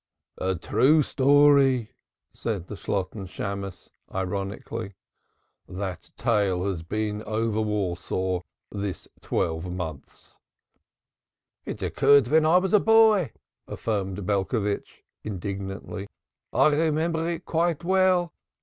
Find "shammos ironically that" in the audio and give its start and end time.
3.27-6.09